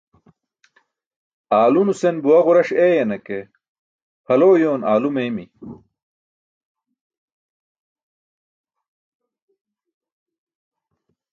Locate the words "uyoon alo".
4.55-5.09